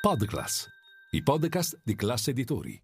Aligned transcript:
Podclass, 0.00 0.66
i 1.10 1.22
podcast 1.22 1.78
di 1.84 1.94
classe 1.94 2.30
editori. 2.30 2.82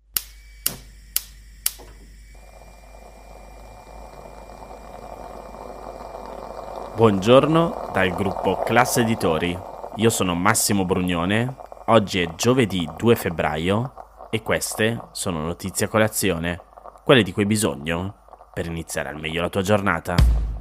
Buongiorno 6.94 7.88
dal 7.94 8.10
gruppo 8.10 8.58
Classe 8.58 9.00
Editori. 9.00 9.58
Io 9.94 10.10
sono 10.10 10.34
Massimo 10.34 10.84
Brugnone. 10.84 11.56
Oggi 11.87 12.21
è 12.21 12.34
giovedì 12.34 12.87
2 12.99 13.17
febbraio 13.17 14.28
e 14.28 14.42
queste 14.42 15.08
sono 15.12 15.42
notizie 15.42 15.87
a 15.87 15.88
colazione, 15.88 16.60
quelle 17.02 17.23
di 17.23 17.33
cui 17.33 17.45
hai 17.45 17.48
bisogno 17.48 18.51
per 18.52 18.66
iniziare 18.66 19.09
al 19.09 19.19
meglio 19.19 19.41
la 19.41 19.48
tua 19.48 19.62
giornata. 19.62 20.55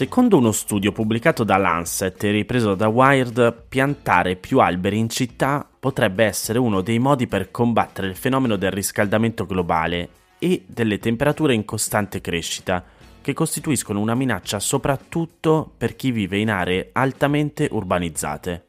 Secondo 0.00 0.38
uno 0.38 0.50
studio 0.52 0.92
pubblicato 0.92 1.44
da 1.44 1.58
Lancet 1.58 2.24
e 2.24 2.30
ripreso 2.30 2.74
da 2.74 2.88
Wired, 2.88 3.64
piantare 3.68 4.34
più 4.34 4.58
alberi 4.60 4.96
in 4.96 5.10
città 5.10 5.68
potrebbe 5.78 6.24
essere 6.24 6.58
uno 6.58 6.80
dei 6.80 6.98
modi 6.98 7.26
per 7.26 7.50
combattere 7.50 8.06
il 8.06 8.16
fenomeno 8.16 8.56
del 8.56 8.70
riscaldamento 8.70 9.44
globale 9.44 10.08
e 10.38 10.64
delle 10.66 10.98
temperature 10.98 11.52
in 11.52 11.66
costante 11.66 12.22
crescita, 12.22 12.82
che 13.20 13.34
costituiscono 13.34 14.00
una 14.00 14.14
minaccia 14.14 14.58
soprattutto 14.58 15.70
per 15.76 15.94
chi 15.96 16.12
vive 16.12 16.38
in 16.38 16.48
aree 16.48 16.88
altamente 16.92 17.68
urbanizzate. 17.70 18.64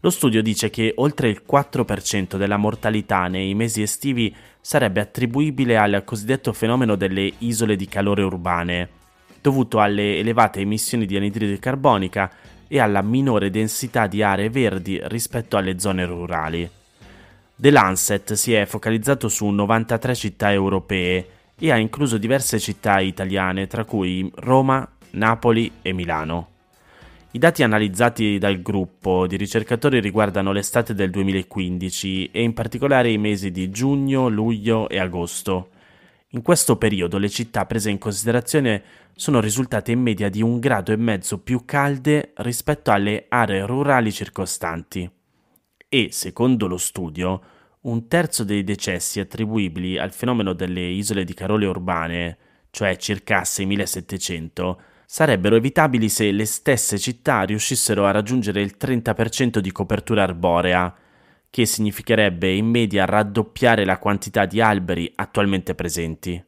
Lo 0.00 0.10
studio 0.10 0.42
dice 0.42 0.70
che 0.70 0.92
oltre 0.96 1.28
il 1.28 1.44
4% 1.48 2.36
della 2.36 2.56
mortalità 2.56 3.28
nei 3.28 3.54
mesi 3.54 3.80
estivi 3.80 4.34
sarebbe 4.60 5.02
attribuibile 5.02 5.76
al 5.76 6.02
cosiddetto 6.04 6.52
fenomeno 6.52 6.96
delle 6.96 7.32
isole 7.38 7.76
di 7.76 7.86
calore 7.86 8.24
urbane, 8.24 8.97
dovuto 9.40 9.80
alle 9.80 10.18
elevate 10.18 10.60
emissioni 10.60 11.06
di 11.06 11.16
anidride 11.16 11.58
carbonica 11.58 12.30
e 12.68 12.78
alla 12.80 13.02
minore 13.02 13.50
densità 13.50 14.06
di 14.06 14.22
aree 14.22 14.50
verdi 14.50 15.00
rispetto 15.04 15.56
alle 15.56 15.78
zone 15.78 16.04
rurali. 16.04 16.70
The 17.56 17.70
Lancet 17.70 18.34
si 18.34 18.52
è 18.52 18.66
focalizzato 18.66 19.28
su 19.28 19.46
93 19.46 20.14
città 20.14 20.52
europee 20.52 21.28
e 21.58 21.72
ha 21.72 21.76
incluso 21.76 22.18
diverse 22.18 22.60
città 22.60 23.00
italiane, 23.00 23.66
tra 23.66 23.84
cui 23.84 24.30
Roma, 24.36 24.88
Napoli 25.10 25.72
e 25.82 25.92
Milano. 25.92 26.50
I 27.32 27.38
dati 27.38 27.62
analizzati 27.62 28.38
dal 28.38 28.62
gruppo 28.62 29.26
di 29.26 29.36
ricercatori 29.36 30.00
riguardano 30.00 30.52
l'estate 30.52 30.94
del 30.94 31.10
2015 31.10 32.30
e 32.30 32.42
in 32.42 32.54
particolare 32.54 33.10
i 33.10 33.18
mesi 33.18 33.50
di 33.50 33.70
giugno, 33.70 34.28
luglio 34.28 34.88
e 34.88 34.98
agosto. 34.98 35.70
In 36.32 36.42
questo 36.42 36.76
periodo 36.76 37.16
le 37.16 37.30
città 37.30 37.64
prese 37.64 37.88
in 37.88 37.96
considerazione 37.96 38.82
sono 39.14 39.40
risultate 39.40 39.92
in 39.92 40.02
media 40.02 40.28
di 40.28 40.42
un 40.42 40.58
grado 40.58 40.92
e 40.92 40.96
mezzo 40.96 41.38
più 41.38 41.64
calde 41.64 42.32
rispetto 42.36 42.90
alle 42.90 43.24
aree 43.30 43.64
rurali 43.64 44.12
circostanti. 44.12 45.10
E, 45.88 46.08
secondo 46.12 46.66
lo 46.66 46.76
studio, 46.76 47.40
un 47.82 48.08
terzo 48.08 48.44
dei 48.44 48.62
decessi 48.62 49.20
attribuibili 49.20 49.96
al 49.96 50.12
fenomeno 50.12 50.52
delle 50.52 50.82
isole 50.82 51.24
di 51.24 51.32
carole 51.32 51.64
urbane, 51.64 52.36
cioè 52.68 52.96
circa 52.98 53.42
6700, 53.44 54.80
sarebbero 55.06 55.56
evitabili 55.56 56.10
se 56.10 56.30
le 56.30 56.44
stesse 56.44 56.98
città 56.98 57.44
riuscissero 57.44 58.04
a 58.04 58.10
raggiungere 58.10 58.60
il 58.60 58.76
30% 58.78 59.60
di 59.60 59.72
copertura 59.72 60.24
arborea, 60.24 60.94
che 61.50 61.66
significherebbe 61.66 62.52
in 62.52 62.66
media 62.66 63.04
raddoppiare 63.04 63.84
la 63.84 63.98
quantità 63.98 64.44
di 64.46 64.60
alberi 64.60 65.10
attualmente 65.14 65.74
presenti. 65.74 66.42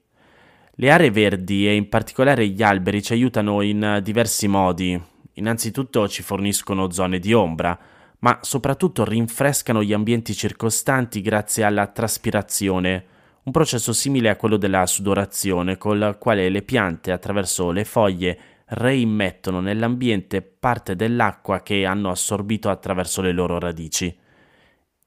Le 0.75 0.91
aree 0.91 1.11
verdi 1.11 1.67
e 1.67 1.75
in 1.75 1.89
particolare 1.89 2.47
gli 2.49 2.63
alberi 2.63 3.03
ci 3.03 3.13
aiutano 3.13 3.61
in 3.63 4.01
diversi 4.03 4.49
modi. 4.49 5.01
Innanzitutto 5.35 6.09
ci 6.09 6.23
forniscono 6.23 6.91
zone 6.91 7.19
di 7.19 7.33
ombra, 7.33 7.79
ma 8.21 8.39
soprattutto 8.43 9.05
rinfrescano 9.05 9.83
gli 9.83 9.93
ambienti 9.93 10.35
circostanti 10.35 11.21
grazie 11.21 11.65
alla 11.65 11.87
traspirazione, 11.87 13.05
un 13.43 13.53
processo 13.53 13.93
simile 13.93 14.29
a 14.29 14.37
quello 14.37 14.57
della 14.57 14.87
sudorazione, 14.87 15.79
col 15.79 16.17
quale 16.19 16.49
le 16.49 16.63
piante 16.63 17.13
attraverso 17.13 17.71
le 17.71 17.85
foglie 17.85 18.39
reimmettono 18.67 19.61
nell'ambiente 19.61 20.43
parte 20.43 20.95
dell'acqua 20.95 21.63
che 21.63 21.85
hanno 21.85 22.11
assorbito 22.11 22.69
attraverso 22.69 23.23
le 23.23 23.33
loro 23.33 23.59
radici. 23.59 24.17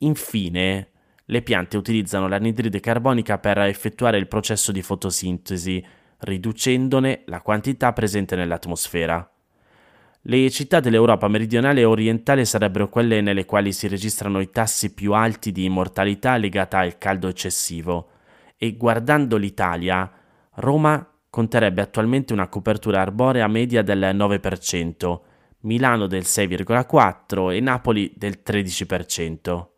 Infine, 0.03 0.90
le 1.25 1.41
piante 1.41 1.78
utilizzano 1.78 2.28
l'anidride 2.28 2.80
carbonica 2.80 3.38
per 3.38 3.59
effettuare 3.59 4.18
il 4.18 4.28
processo 4.28 4.72
di 4.72 4.81
fotosintesi, 4.81 5.84
riducendone 6.19 7.24
la 7.25 7.41
quantità 7.41 7.94
presente 7.94 8.36
nell'atmosfera. 8.36 9.28
Le 10.25 10.50
città 10.52 10.80
dell'Europa 10.80 11.28
meridionale 11.28 11.81
e 11.81 11.86
orientale 11.86 12.46
sarebbero 12.46 12.88
quelle 12.90 13.22
nelle 13.22 13.46
quali 13.46 13.74
si 13.74 13.88
registrano 13.88 14.40
i 14.40 14.50
tassi 14.50 14.94
più 14.94 15.14
alti 15.14 15.52
di 15.52 15.68
mortalità 15.68 16.38
legata 16.38 16.80
al 16.80 16.97
caldo 16.97 17.28
eccessivo 17.28 18.09
e 18.58 18.75
guardando 18.78 19.35
l'Italia, 19.35 20.09
Roma 20.56 21.06
conterebbe 21.30 21.81
attualmente 21.81 22.31
una 22.31 22.47
copertura 22.47 23.02
arborea 23.02 23.47
media 23.47 23.81
del 23.81 24.12
9%, 24.14 25.20
Milano 25.62 26.08
del 26.08 26.24
6,4% 26.24 27.53
e 27.53 27.59
Napoli 27.59 28.14
del 28.16 28.41
13%. 28.46 29.72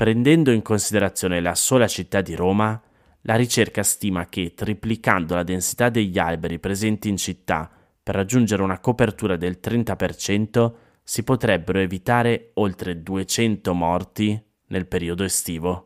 Prendendo 0.00 0.50
in 0.50 0.62
considerazione 0.62 1.42
la 1.42 1.54
sola 1.54 1.86
città 1.86 2.22
di 2.22 2.34
Roma, 2.34 2.80
la 3.24 3.34
ricerca 3.34 3.82
stima 3.82 4.30
che 4.30 4.54
triplicando 4.54 5.34
la 5.34 5.42
densità 5.42 5.90
degli 5.90 6.18
alberi 6.18 6.58
presenti 6.58 7.10
in 7.10 7.18
città 7.18 7.70
per 8.02 8.14
raggiungere 8.14 8.62
una 8.62 8.78
copertura 8.78 9.36
del 9.36 9.58
30% 9.62 10.72
si 11.02 11.22
potrebbero 11.22 11.80
evitare 11.80 12.52
oltre 12.54 13.02
200 13.02 13.74
morti 13.74 14.42
nel 14.68 14.86
periodo 14.86 15.22
estivo. 15.22 15.84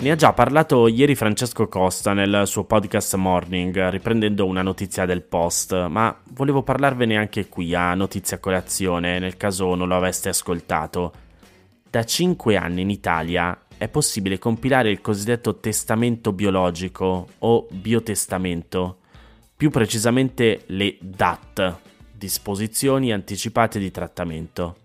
Ne 0.00 0.12
ha 0.12 0.14
già 0.14 0.32
parlato 0.32 0.86
ieri 0.86 1.16
Francesco 1.16 1.66
Costa 1.66 2.12
nel 2.12 2.42
suo 2.46 2.62
podcast 2.62 3.16
Morning, 3.16 3.88
riprendendo 3.88 4.46
una 4.46 4.62
notizia 4.62 5.04
del 5.06 5.22
post, 5.22 5.86
ma 5.88 6.16
volevo 6.30 6.62
parlarvene 6.62 7.16
anche 7.16 7.48
qui 7.48 7.74
a 7.74 7.94
notizia 7.94 8.38
colazione, 8.38 9.18
nel 9.18 9.36
caso 9.36 9.74
non 9.74 9.88
lo 9.88 9.96
aveste 9.96 10.28
ascoltato. 10.28 11.12
Da 11.90 12.04
5 12.04 12.56
anni 12.56 12.82
in 12.82 12.90
Italia 12.90 13.60
è 13.76 13.88
possibile 13.88 14.38
compilare 14.38 14.88
il 14.88 15.00
cosiddetto 15.00 15.58
testamento 15.58 16.32
biologico 16.32 17.30
o 17.38 17.66
biotestamento, 17.68 18.98
più 19.56 19.70
precisamente 19.70 20.62
le 20.66 20.96
DAT, 21.00 21.76
disposizioni 22.12 23.12
anticipate 23.12 23.80
di 23.80 23.90
trattamento. 23.90 24.76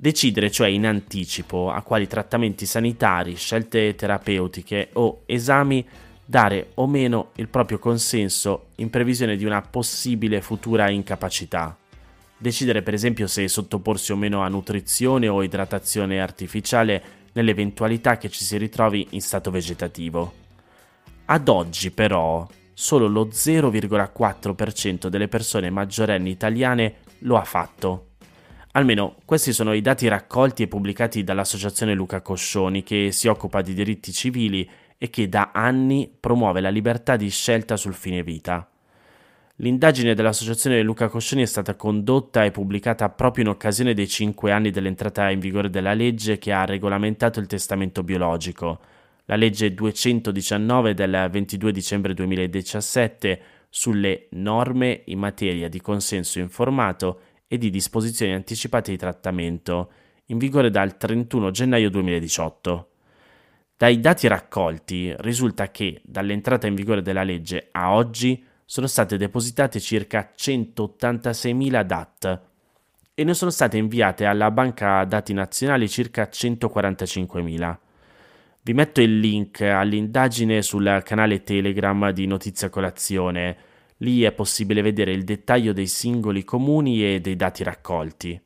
Decidere 0.00 0.48
cioè 0.48 0.68
in 0.68 0.86
anticipo 0.86 1.72
a 1.72 1.82
quali 1.82 2.06
trattamenti 2.06 2.66
sanitari, 2.66 3.34
scelte 3.34 3.96
terapeutiche 3.96 4.90
o 4.92 5.22
esami 5.26 5.84
dare 6.24 6.70
o 6.74 6.86
meno 6.86 7.32
il 7.34 7.48
proprio 7.48 7.80
consenso 7.80 8.66
in 8.76 8.90
previsione 8.90 9.36
di 9.36 9.44
una 9.44 9.60
possibile 9.60 10.40
futura 10.40 10.88
incapacità. 10.88 11.76
Decidere 12.36 12.82
per 12.82 12.94
esempio 12.94 13.26
se 13.26 13.48
sottoporsi 13.48 14.12
o 14.12 14.16
meno 14.16 14.42
a 14.42 14.48
nutrizione 14.48 15.26
o 15.26 15.42
idratazione 15.42 16.20
artificiale 16.20 17.02
nell'eventualità 17.32 18.18
che 18.18 18.28
ci 18.28 18.44
si 18.44 18.56
ritrovi 18.56 19.04
in 19.10 19.20
stato 19.20 19.50
vegetativo. 19.50 20.32
Ad 21.24 21.48
oggi 21.48 21.90
però 21.90 22.46
solo 22.72 23.08
lo 23.08 23.26
0,4% 23.26 25.08
delle 25.08 25.26
persone 25.26 25.70
maggiorenni 25.70 26.30
italiane 26.30 26.98
lo 27.22 27.36
ha 27.36 27.42
fatto 27.42 28.07
Almeno 28.78 29.16
questi 29.24 29.52
sono 29.52 29.72
i 29.72 29.80
dati 29.80 30.06
raccolti 30.06 30.62
e 30.62 30.68
pubblicati 30.68 31.24
dall'associazione 31.24 31.94
Luca 31.94 32.20
Coscioni 32.20 32.84
che 32.84 33.10
si 33.10 33.26
occupa 33.26 33.60
di 33.60 33.74
diritti 33.74 34.12
civili 34.12 34.70
e 34.96 35.10
che 35.10 35.28
da 35.28 35.50
anni 35.52 36.08
promuove 36.08 36.60
la 36.60 36.68
libertà 36.68 37.16
di 37.16 37.28
scelta 37.28 37.76
sul 37.76 37.94
fine 37.94 38.22
vita. 38.22 38.70
L'indagine 39.56 40.14
dell'associazione 40.14 40.80
Luca 40.82 41.08
Coscioni 41.08 41.42
è 41.42 41.46
stata 41.46 41.74
condotta 41.74 42.44
e 42.44 42.52
pubblicata 42.52 43.08
proprio 43.08 43.42
in 43.42 43.50
occasione 43.50 43.94
dei 43.94 44.06
cinque 44.06 44.52
anni 44.52 44.70
dell'entrata 44.70 45.28
in 45.28 45.40
vigore 45.40 45.70
della 45.70 45.92
legge 45.92 46.38
che 46.38 46.52
ha 46.52 46.64
regolamentato 46.64 47.40
il 47.40 47.48
testamento 47.48 48.04
biologico, 48.04 48.78
la 49.24 49.34
legge 49.34 49.74
219 49.74 50.94
del 50.94 51.28
22 51.28 51.72
dicembre 51.72 52.14
2017 52.14 53.40
sulle 53.68 54.28
norme 54.30 55.02
in 55.06 55.18
materia 55.18 55.68
di 55.68 55.80
consenso 55.80 56.38
informato 56.38 57.22
e 57.48 57.58
di 57.58 57.70
disposizioni 57.70 58.32
anticipate 58.32 58.92
di 58.92 58.96
trattamento, 58.96 59.90
in 60.26 60.38
vigore 60.38 60.70
dal 60.70 60.96
31 60.96 61.50
gennaio 61.50 61.90
2018. 61.90 62.88
Dai 63.76 64.00
dati 64.00 64.26
raccolti 64.26 65.14
risulta 65.18 65.70
che 65.70 66.00
dall'entrata 66.04 66.66
in 66.66 66.74
vigore 66.74 67.00
della 67.00 67.22
legge 67.22 67.68
a 67.72 67.94
oggi 67.94 68.44
sono 68.64 68.86
state 68.86 69.16
depositate 69.16 69.80
circa 69.80 70.32
186.000 70.36 71.82
DAT 71.82 72.40
e 73.14 73.24
ne 73.24 73.34
sono 73.34 73.50
state 73.50 73.78
inviate 73.78 74.26
alla 74.26 74.50
banca 74.50 75.02
dati 75.04 75.32
nazionali 75.32 75.88
circa 75.88 76.28
145.000. 76.30 77.76
Vi 78.62 78.74
metto 78.74 79.00
il 79.00 79.18
link 79.18 79.62
all'indagine 79.62 80.60
sul 80.60 81.00
canale 81.04 81.42
Telegram 81.42 82.10
di 82.10 82.26
Notizia 82.26 82.68
Colazione. 82.68 83.56
Lì 83.98 84.22
è 84.22 84.32
possibile 84.32 84.80
vedere 84.80 85.12
il 85.12 85.24
dettaglio 85.24 85.72
dei 85.72 85.88
singoli 85.88 86.44
comuni 86.44 87.04
e 87.04 87.20
dei 87.20 87.34
dati 87.34 87.64
raccolti. 87.64 88.40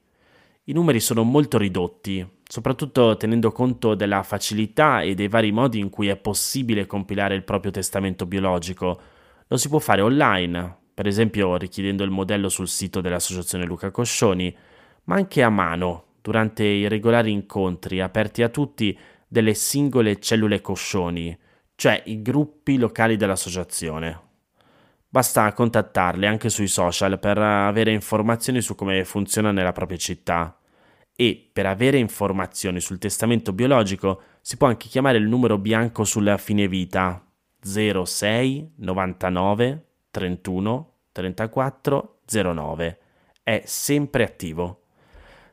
I 0.65 0.73
numeri 0.73 0.99
sono 0.99 1.25
molto 1.25 1.59
ridotti, 1.59 2.27
soprattutto 2.43 3.17
tenendo 3.17 3.53
conto 3.53 3.95
della 3.95 4.23
facilità 4.23 5.03
e 5.03 5.15
dei 5.15 5.29
vari 5.29 5.53
modi 5.53 5.79
in 5.79 5.91
cui 5.91 6.09
è 6.09 6.17
possibile 6.17 6.87
compilare 6.87 7.35
il 7.35 7.43
proprio 7.43 7.71
testamento 7.71 8.25
biologico. 8.25 9.01
Lo 9.47 9.57
si 9.59 9.69
può 9.69 9.79
fare 9.79 10.01
online, 10.01 10.77
per 10.95 11.07
esempio 11.07 11.57
richiedendo 11.57 12.03
il 12.03 12.11
modello 12.11 12.49
sul 12.49 12.69
sito 12.69 13.03
dell'Associazione 13.03 13.67
Luca 13.67 13.91
Coscioni, 13.91 14.57
ma 15.05 15.17
anche 15.17 15.43
a 15.43 15.51
mano, 15.51 16.05
durante 16.23 16.65
i 16.65 16.89
regolari 16.89 17.31
incontri 17.31 18.01
aperti 18.01 18.43
a 18.43 18.49
tutti 18.49 18.97
delle 19.29 19.53
singole 19.53 20.19
cellule 20.19 20.63
Coscioni, 20.63 21.37
cioè 21.75 22.03
i 22.07 22.23
gruppi 22.23 22.79
locali 22.79 23.17
dell'associazione. 23.17 24.22
Basta 25.13 25.53
contattarle 25.53 26.27
anche 26.27 26.49
sui 26.49 26.69
social 26.69 27.19
per 27.19 27.37
avere 27.37 27.93
informazioni 27.93 28.63
su 28.63 28.75
come 28.75 29.05
funziona 29.05 29.53
nella 29.53 29.73
propria 29.73 29.99
città. 29.99 30.59
E 31.15 31.51
per 31.53 31.67
avere 31.67 31.99
informazioni 31.99 32.81
sul 32.81 32.97
testamento 32.97 33.53
biologico 33.53 34.23
si 34.41 34.57
può 34.57 34.69
anche 34.69 34.89
chiamare 34.89 35.19
il 35.19 35.29
numero 35.29 35.59
bianco 35.59 36.05
sulla 36.05 36.39
fine 36.39 36.67
vita 36.67 37.23
06 37.61 38.73
99 38.77 39.87
31 40.11 40.93
34 41.13 42.21
09. 42.31 42.99
È 43.43 43.63
sempre 43.67 44.25
attivo. 44.25 44.85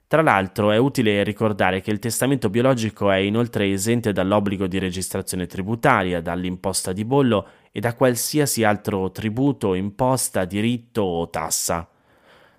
Tra 0.08 0.22
l'altro 0.22 0.72
è 0.72 0.78
utile 0.78 1.22
ricordare 1.24 1.82
che 1.82 1.92
il 1.92 2.00
testamento 2.00 2.50
biologico 2.50 3.12
è 3.12 3.18
inoltre 3.18 3.70
esente 3.70 4.14
dall'obbligo 4.14 4.68
di 4.68 4.80
registrazione 4.80 5.48
tributaria, 5.48 6.22
dall'imposta 6.22 6.94
di 6.94 7.04
bollo 7.04 7.46
e 7.72 7.80
da 7.80 7.94
qualsiasi 7.94 8.64
altro 8.64 9.12
tributo, 9.12 9.74
imposta, 9.74 10.46
diritto 10.46 11.02
o 11.02 11.30
tassa. 11.30 11.88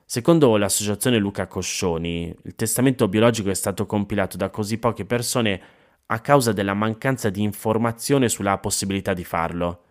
Secondo 0.04 0.56
l'associazione 0.56 1.18
Luca 1.18 1.46
Coscioni, 1.46 2.34
il 2.42 2.54
testamento 2.56 3.06
biologico 3.06 3.50
è 3.50 3.54
stato 3.54 3.86
compilato 3.86 4.36
da 4.36 4.50
così 4.50 4.78
poche 4.78 5.04
persone 5.04 5.60
a 6.06 6.18
causa 6.18 6.52
della 6.52 6.74
mancanza 6.74 7.30
di 7.30 7.42
informazione 7.42 8.28
sulla 8.28 8.58
possibilità 8.58 9.14
di 9.14 9.24
farlo. 9.24 9.82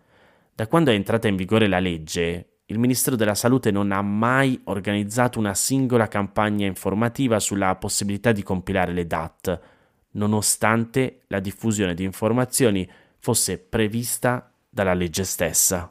Da 0.54 0.66
quando 0.66 0.90
è 0.90 0.94
entrata 0.94 1.28
in 1.28 1.36
vigore 1.36 1.68
la 1.68 1.78
legge, 1.78 2.58
il 2.66 2.78
Ministero 2.78 3.16
della 3.16 3.34
Salute 3.34 3.70
non 3.70 3.92
ha 3.92 4.02
mai 4.02 4.60
organizzato 4.64 5.38
una 5.38 5.54
singola 5.54 6.06
campagna 6.06 6.66
informativa 6.66 7.40
sulla 7.40 7.74
possibilità 7.76 8.32
di 8.32 8.42
compilare 8.42 8.92
le 8.92 9.06
DAT, 9.06 9.60
nonostante 10.12 11.22
la 11.28 11.40
diffusione 11.40 11.94
di 11.94 12.04
informazioni 12.04 12.88
fosse 13.18 13.58
prevista 13.58 14.49
dalla 14.70 14.94
legge 14.94 15.24
stessa. 15.24 15.88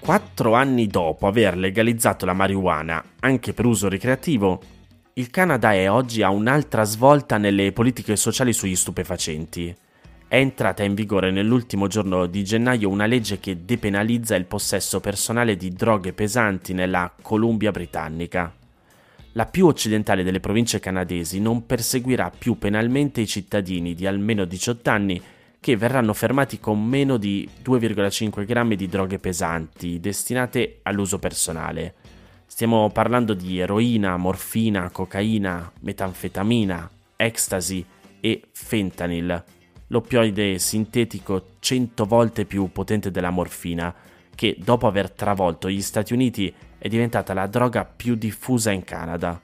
Quattro 0.00 0.54
anni 0.54 0.86
dopo 0.86 1.26
aver 1.26 1.56
legalizzato 1.56 2.24
la 2.24 2.32
marijuana 2.32 3.04
anche 3.20 3.52
per 3.52 3.66
uso 3.66 3.88
ricreativo, 3.88 4.60
il 5.14 5.28
Canada 5.30 5.74
è 5.74 5.90
oggi 5.90 6.22
a 6.22 6.30
un'altra 6.30 6.84
svolta 6.84 7.36
nelle 7.36 7.72
politiche 7.72 8.16
sociali 8.16 8.54
sugli 8.54 8.76
stupefacenti 8.76 9.76
è 10.28 10.36
entrata 10.36 10.82
in 10.82 10.92
vigore 10.92 11.30
nell'ultimo 11.30 11.86
giorno 11.86 12.26
di 12.26 12.44
gennaio 12.44 12.90
una 12.90 13.06
legge 13.06 13.40
che 13.40 13.64
depenalizza 13.64 14.34
il 14.34 14.44
possesso 14.44 15.00
personale 15.00 15.56
di 15.56 15.70
droghe 15.70 16.12
pesanti 16.12 16.74
nella 16.74 17.10
Columbia 17.22 17.70
Britannica. 17.70 18.57
La 19.38 19.46
più 19.46 19.66
occidentale 19.66 20.24
delle 20.24 20.40
province 20.40 20.80
canadesi 20.80 21.38
non 21.38 21.64
perseguirà 21.64 22.32
più 22.36 22.58
penalmente 22.58 23.20
i 23.20 23.26
cittadini 23.28 23.94
di 23.94 24.04
almeno 24.04 24.44
18 24.44 24.90
anni 24.90 25.22
che 25.60 25.76
verranno 25.76 26.12
fermati 26.12 26.58
con 26.58 26.84
meno 26.84 27.18
di 27.18 27.48
2,5 27.64 28.44
grammi 28.44 28.74
di 28.74 28.88
droghe 28.88 29.20
pesanti 29.20 30.00
destinate 30.00 30.80
all'uso 30.82 31.20
personale. 31.20 31.94
Stiamo 32.46 32.90
parlando 32.90 33.32
di 33.32 33.60
eroina, 33.60 34.16
morfina, 34.16 34.90
cocaina, 34.90 35.70
metanfetamina, 35.82 36.90
ecstasy 37.14 37.84
e 38.18 38.42
fentanyl 38.50 39.44
l'oppioide 39.86 40.58
sintetico 40.58 41.50
100 41.60 42.04
volte 42.06 42.44
più 42.44 42.72
potente 42.72 43.12
della 43.12 43.30
morfina, 43.30 43.94
che 44.34 44.56
dopo 44.58 44.88
aver 44.88 45.12
travolto 45.12 45.70
gli 45.70 45.80
Stati 45.80 46.12
Uniti 46.12 46.52
è 46.78 46.88
diventata 46.88 47.34
la 47.34 47.46
droga 47.46 47.84
più 47.84 48.14
diffusa 48.14 48.70
in 48.70 48.84
Canada. 48.84 49.40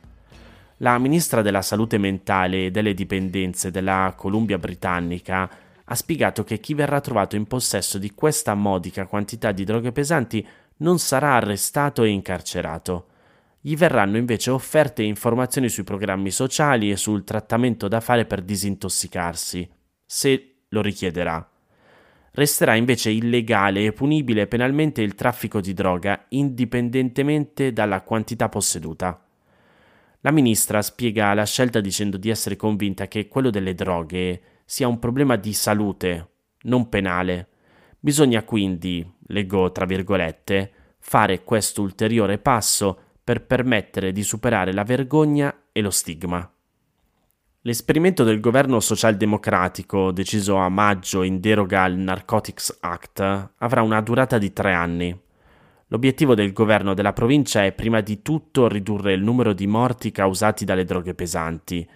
La 0.78 0.98
ministra 0.98 1.42
della 1.42 1.62
salute 1.62 1.98
mentale 1.98 2.66
e 2.66 2.70
delle 2.70 2.94
dipendenze 2.94 3.70
della 3.70 4.14
Columbia 4.16 4.58
Britannica 4.58 5.48
ha 5.84 5.94
spiegato 5.94 6.44
che 6.44 6.58
chi 6.58 6.74
verrà 6.74 7.00
trovato 7.00 7.36
in 7.36 7.46
possesso 7.46 7.98
di 7.98 8.12
questa 8.14 8.54
modica 8.54 9.06
quantità 9.06 9.52
di 9.52 9.64
droghe 9.64 9.92
pesanti 9.92 10.46
non 10.78 10.98
sarà 10.98 11.34
arrestato 11.34 12.02
e 12.02 12.08
incarcerato. 12.08 13.08
Gli 13.60 13.76
verranno 13.76 14.16
invece 14.16 14.50
offerte 14.50 15.02
informazioni 15.02 15.68
sui 15.68 15.84
programmi 15.84 16.30
sociali 16.30 16.90
e 16.90 16.96
sul 16.96 17.24
trattamento 17.24 17.88
da 17.88 18.00
fare 18.00 18.24
per 18.24 18.42
disintossicarsi 18.42 19.70
se 20.04 20.64
lo 20.68 20.82
richiederà. 20.82 21.48
Resterà 22.36 22.74
invece 22.74 23.10
illegale 23.10 23.84
e 23.84 23.92
punibile 23.92 24.48
penalmente 24.48 25.02
il 25.02 25.14
traffico 25.14 25.60
di 25.60 25.72
droga 25.72 26.26
indipendentemente 26.30 27.72
dalla 27.72 28.02
quantità 28.02 28.48
posseduta. 28.48 29.24
La 30.20 30.32
ministra 30.32 30.82
spiega 30.82 31.32
la 31.32 31.44
scelta 31.44 31.80
dicendo 31.80 32.16
di 32.16 32.30
essere 32.30 32.56
convinta 32.56 33.06
che 33.06 33.28
quello 33.28 33.50
delle 33.50 33.74
droghe 33.74 34.40
sia 34.64 34.88
un 34.88 34.98
problema 34.98 35.36
di 35.36 35.52
salute, 35.52 36.30
non 36.62 36.88
penale. 36.88 37.50
Bisogna 38.00 38.42
quindi, 38.42 39.08
leggo 39.28 39.70
tra 39.70 39.84
virgolette, 39.84 40.72
fare 40.98 41.44
questo 41.44 41.82
ulteriore 41.82 42.38
passo 42.38 42.98
per 43.22 43.46
permettere 43.46 44.10
di 44.10 44.24
superare 44.24 44.72
la 44.72 44.82
vergogna 44.82 45.66
e 45.70 45.80
lo 45.80 45.90
stigma. 45.90 46.53
L'esperimento 47.66 48.24
del 48.24 48.40
governo 48.40 48.78
socialdemocratico, 48.78 50.12
deciso 50.12 50.56
a 50.56 50.68
maggio 50.68 51.22
in 51.22 51.40
deroga 51.40 51.82
al 51.82 51.96
Narcotics 51.96 52.76
Act, 52.80 53.52
avrà 53.56 53.80
una 53.80 54.02
durata 54.02 54.36
di 54.36 54.52
tre 54.52 54.74
anni. 54.74 55.18
L'obiettivo 55.86 56.34
del 56.34 56.52
governo 56.52 56.92
della 56.92 57.14
provincia 57.14 57.64
è 57.64 57.72
prima 57.72 58.02
di 58.02 58.20
tutto 58.20 58.68
ridurre 58.68 59.14
il 59.14 59.22
numero 59.22 59.54
di 59.54 59.66
morti 59.66 60.10
causati 60.10 60.66
dalle 60.66 60.84
droghe 60.84 61.14
pesanti, 61.14 61.88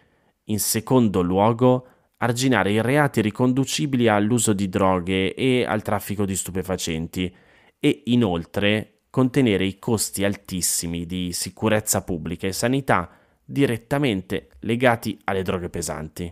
in 0.45 0.59
secondo 0.59 1.21
luogo 1.21 1.87
arginare 2.17 2.73
i 2.73 2.81
reati 2.81 3.21
riconducibili 3.21 4.09
all'uso 4.09 4.55
di 4.55 4.71
droghe 4.71 5.35
e 5.35 5.67
al 5.67 5.83
traffico 5.83 6.25
di 6.25 6.35
stupefacenti 6.35 7.31
e 7.79 8.03
inoltre 8.07 9.01
contenere 9.11 9.67
i 9.67 9.79
costi 9.79 10.25
altissimi 10.25 11.05
di 11.05 11.31
sicurezza 11.35 12.03
pubblica 12.03 12.47
e 12.47 12.53
sanità 12.53 13.11
direttamente 13.51 14.51
legati 14.61 15.19
alle 15.25 15.43
droghe 15.43 15.71
pesanti. 15.71 16.31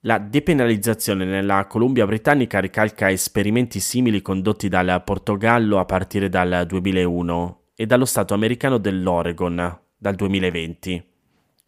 La 0.00 0.18
depenalizzazione 0.18 1.24
nella 1.24 1.66
Columbia 1.66 2.06
Britannica 2.06 2.60
ricalca 2.60 3.10
esperimenti 3.10 3.80
simili 3.80 4.22
condotti 4.22 4.68
dal 4.68 5.02
Portogallo 5.02 5.80
a 5.80 5.84
partire 5.84 6.28
dal 6.28 6.64
2001 6.64 7.60
e 7.74 7.86
dallo 7.86 8.04
Stato 8.04 8.32
americano 8.32 8.78
dell'Oregon 8.78 9.80
dal 9.96 10.14
2020. 10.14 11.04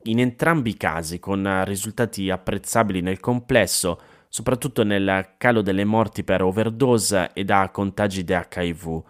In 0.04 0.20
entrambi 0.20 0.70
i 0.70 0.76
casi 0.76 1.18
con 1.18 1.64
risultati 1.64 2.30
apprezzabili 2.30 3.00
nel 3.00 3.18
complesso, 3.18 4.00
soprattutto 4.28 4.84
nel 4.84 5.34
calo 5.36 5.60
delle 5.60 5.84
morti 5.84 6.22
per 6.22 6.42
overdose 6.42 7.30
e 7.32 7.44
da 7.44 7.68
contagi 7.72 8.22
di 8.22 8.32
HIV, 8.32 9.02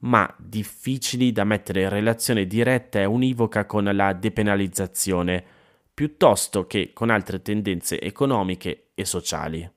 ma 0.00 0.32
difficili 0.38 1.32
da 1.32 1.44
mettere 1.44 1.82
in 1.82 1.88
relazione 1.88 2.46
diretta 2.46 3.00
e 3.00 3.04
univoca 3.04 3.66
con 3.66 3.84
la 3.84 4.12
depenalizzazione, 4.12 5.44
piuttosto 5.92 6.66
che 6.66 6.92
con 6.92 7.10
altre 7.10 7.42
tendenze 7.42 8.00
economiche 8.00 8.90
e 8.94 9.04
sociali. 9.04 9.68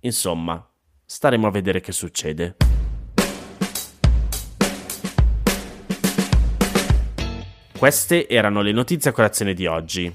Insomma, 0.00 0.64
staremo 1.04 1.46
a 1.46 1.50
vedere 1.50 1.80
che 1.80 1.92
succede. 1.92 2.56
Queste 7.76 8.28
erano 8.28 8.60
le 8.60 8.72
notizie 8.72 9.10
a 9.10 9.12
colazione 9.14 9.54
di 9.54 9.66
oggi. 9.66 10.14